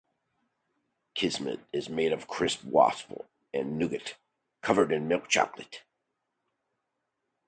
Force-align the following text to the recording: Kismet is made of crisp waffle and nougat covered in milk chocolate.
Kismet 1.13 1.59
is 1.71 1.87
made 1.87 2.11
of 2.11 2.27
crisp 2.27 2.63
waffle 2.63 3.27
and 3.53 3.77
nougat 3.77 4.15
covered 4.63 4.91
in 4.91 5.07
milk 5.07 5.27
chocolate. 5.29 5.83